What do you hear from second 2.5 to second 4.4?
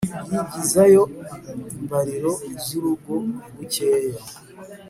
zurugo bukeya